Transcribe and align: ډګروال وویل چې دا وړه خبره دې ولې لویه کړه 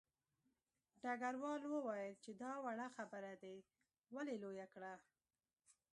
ډګروال 1.01 1.61
وویل 1.73 2.13
چې 2.23 2.31
دا 2.41 2.51
وړه 2.65 2.87
خبره 2.97 3.31
دې 3.43 3.55
ولې 4.15 4.35
لویه 4.43 4.67
کړه 4.73 4.93